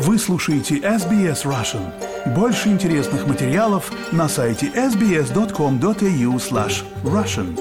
[0.00, 1.92] Вы слушаете SBS Russian.
[2.32, 7.58] Больше интересных материалов на сайте sbs.com.au slash russian.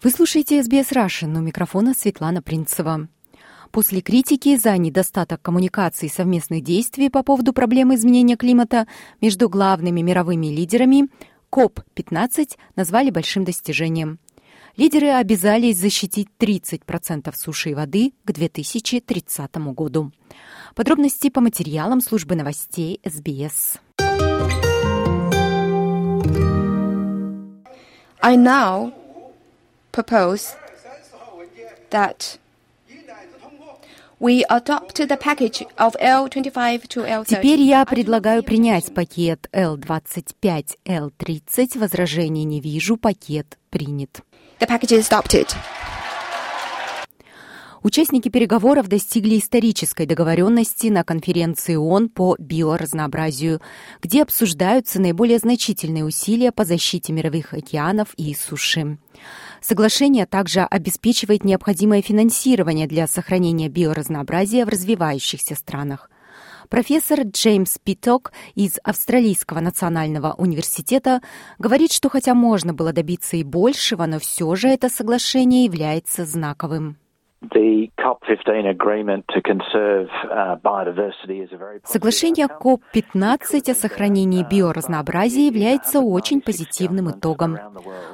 [0.00, 1.36] Вы слушаете SBS Russian.
[1.36, 3.08] У микрофона Светлана Принцева.
[3.72, 8.86] После критики за недостаток коммуникаций и совместных действий по поводу проблемы изменения климата
[9.20, 11.08] между главными мировыми лидерами,
[11.50, 14.20] КОП-15 назвали большим достижением–
[14.76, 20.12] Лидеры обязались защитить 30% суши и воды к 2030 году.
[20.74, 23.78] Подробности по материалам службы новостей СБС.
[28.20, 28.92] I now
[29.92, 30.54] propose
[31.90, 32.38] that
[34.18, 37.26] We adopted the package of L25 to L30.
[37.26, 41.78] Теперь я предлагаю принять пакет L25, L30.
[41.78, 44.22] Возражений не вижу, пакет принят.
[44.58, 45.54] The package is adopted.
[47.82, 53.60] Участники переговоров достигли исторической договоренности на конференции ООН по биоразнообразию,
[54.02, 58.98] где обсуждаются наиболее значительные усилия по защите мировых океанов и суши.
[59.60, 66.10] Соглашение также обеспечивает необходимое финансирование для сохранения биоразнообразия в развивающихся странах.
[66.68, 71.20] Профессор Джеймс Питок из Австралийского национального университета
[71.58, 76.98] говорит, что хотя можно было добиться и большего, но все же это соглашение является знаковым.
[81.84, 87.58] Соглашение КОП-15 о сохранении биоразнообразия является очень позитивным итогом.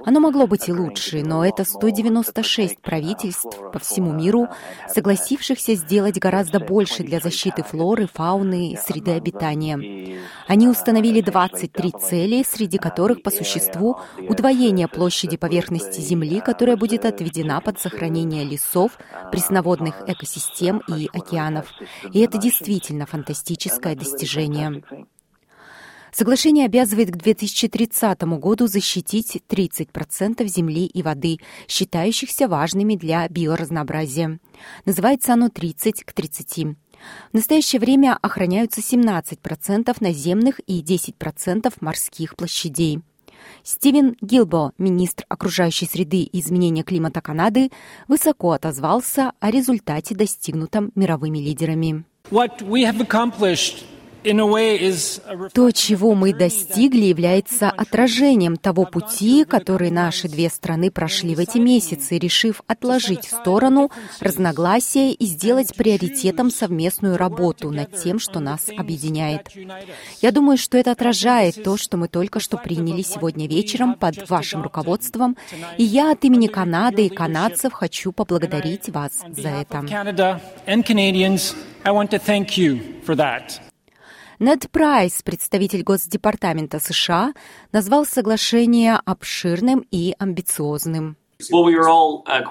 [0.04, 4.48] Оно могло быть и лучше, но это 196 правительств по всему миру,
[4.88, 10.18] согласившихся сделать гораздо больше для защиты флоры, фауны и среды обитания.
[10.46, 13.96] Они установили 23 цели, среди которых по существу
[14.28, 18.98] удвоение площади поверхности Земли, которая будет отведена под сохранение лесов,
[19.30, 21.66] пресноводных экосистем и океанов.
[22.12, 24.82] И это действительно фантастическое достижение.
[26.12, 34.38] Соглашение обязывает к 2030 году защитить 30% земли и воды, считающихся важными для биоразнообразия.
[34.84, 36.76] Называется оно 30 к 30.
[37.32, 43.00] В настоящее время охраняются 17% наземных и 10% морских площадей.
[43.62, 47.70] Стивен Гилбо, министр окружающей среды и изменения климата Канады,
[48.08, 52.04] высоко отозвался о результате, достигнутом мировыми лидерами.
[52.30, 53.84] What we have accomplished
[55.52, 61.58] то, чего мы достигли, является отражением того пути, который наши две страны прошли в эти
[61.58, 63.90] месяцы, решив отложить в сторону
[64.20, 69.48] разногласия и сделать приоритетом совместную работу над тем, что нас объединяет.
[70.20, 74.62] Я думаю, что это отражает то, что мы только что приняли сегодня вечером под вашим
[74.62, 75.36] руководством,
[75.78, 80.40] и я от имени Канады и канадцев хочу поблагодарить вас за это.
[84.42, 87.32] Нед Прайс, представитель Госдепартамента США,
[87.70, 91.16] назвал соглашение обширным и амбициозным.
[91.50, 92.42] Uh, uh,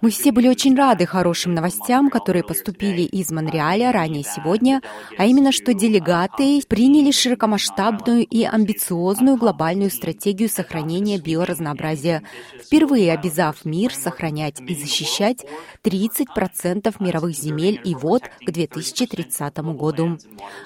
[0.00, 4.82] Мы все были очень рады хорошим новостям, которые поступили из Монреаля ранее сегодня,
[5.16, 12.22] а именно, что делегаты приняли широкомасштабную и амбициозную глобальную стратегию сохранения биоразнообразия,
[12.62, 15.44] впервые обязав мир сохранять и защищать
[15.82, 20.18] 30% мировых земель и вод к 2030 году.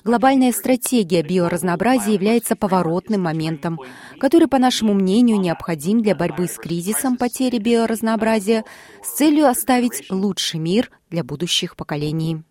[0.05, 3.79] Глобальная стратегия биоразнообразия является поворотным моментом,
[4.19, 8.65] который, по нашему мнению, необходим для борьбы с кризисом кризисом потери биоразнообразия
[9.05, 12.43] с целью оставить лучший мир для будущих поколений.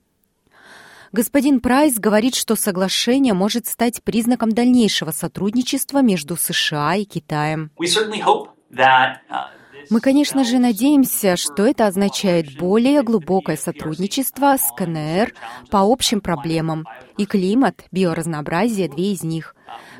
[1.11, 7.71] Господин Прайс говорит, что соглашение может стать признаком дальнейшего сотрудничества между США и Китаем.
[7.79, 9.45] Uh,
[9.89, 15.33] Мы, конечно же, надеемся, что это означает более глубокое сотрудничество с КНР
[15.71, 16.85] по общим проблемам,
[17.17, 19.55] и климат, биоразнообразие– две из них.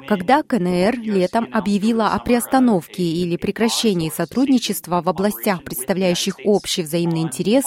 [0.09, 7.63] Когда КНР летом объявила о приостановке или прекращении сотрудничества в областях, представляющих общий взаимный интерес,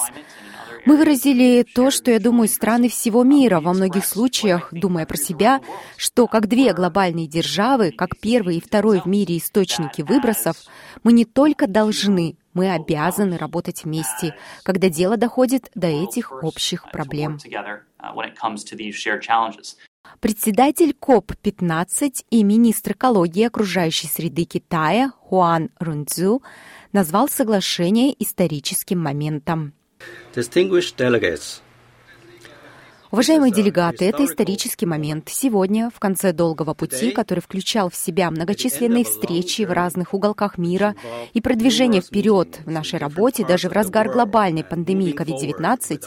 [0.84, 5.60] мы выразили то, что, я думаю, страны всего мира во многих случаях, думая про себя,
[5.96, 10.56] что как две глобальные державы, как первый и второй в мире источники выбросов,
[11.04, 14.34] мы не только должны, мы обязаны работать вместе,
[14.64, 17.38] когда дело доходит до этих общих проблем.
[20.22, 26.42] Председатель КОП-15 и министр экологии и окружающей среды Китая Хуан Рунцзю
[26.92, 29.72] назвал соглашение историческим моментом.
[33.10, 35.28] Уважаемые делегаты, это исторический момент.
[35.28, 40.94] Сегодня, в конце долгого пути, который включал в себя многочисленные встречи в разных уголках мира
[41.34, 46.04] и продвижение вперед в нашей работе, даже в разгар глобальной пандемии COVID-19,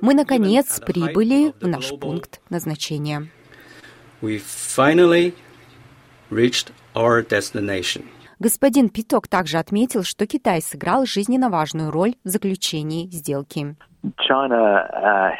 [0.00, 3.28] мы, наконец, прибыли в наш пункт назначения.
[4.22, 5.34] We finally
[6.30, 8.04] reached our destination.
[8.38, 13.76] Господин Питок также отметил, что Китай сыграл жизненно важную роль в заключении сделки.
[14.06, 15.30] Uh,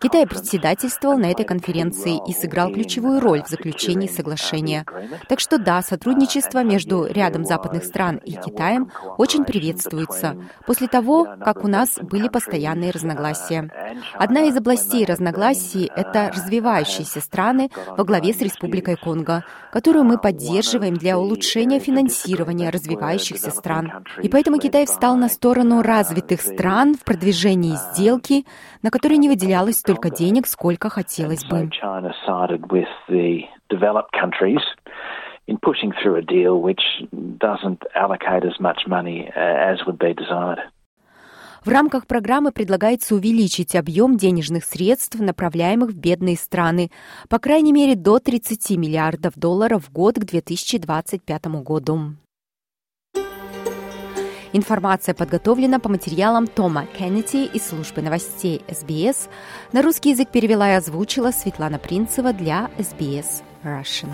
[0.00, 4.84] Китай председательствовал на этой конференции и сыграл ключевую роль в заключении соглашения.
[5.28, 10.36] Так что да, сотрудничество между рядом западных стран и Китаем очень приветствуется
[10.66, 13.70] после того, как у нас были постоянные разногласия.
[14.14, 20.94] Одна из областей разногласий— это развивающиеся страны во главе с Республикой Конго, которую мы поддерживаем
[20.94, 24.04] для улучшения финансирования развивающихся стран.
[24.22, 28.44] И поэтому Китай встал на сторону развитых стран в продвижении сделки,
[28.82, 31.70] на которой не выделялось столько денег, сколько хотелось бы.
[35.48, 36.82] in pushing through a deal which
[37.38, 40.58] doesn't allocate as much money as would be desired.
[41.64, 46.92] В рамках программы предлагается увеличить объем денежных средств, направляемых в бедные страны,
[47.28, 52.14] по крайней мере до 30 миллиардов долларов в год к 2025 году.
[54.52, 59.28] Информация подготовлена по материалам Тома Кеннети из службы новостей СБС.
[59.72, 64.10] На русский язык перевела и озвучила Светлана Принцева для СБС Russian.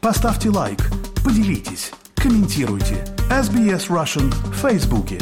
[0.00, 0.80] Поставьте лайк,
[1.24, 3.04] поделитесь, комментируйте.
[3.30, 5.18] SBS Russian в Фейсбуке.